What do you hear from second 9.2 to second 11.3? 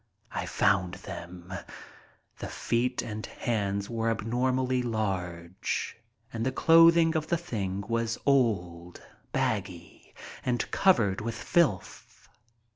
baggy, and covered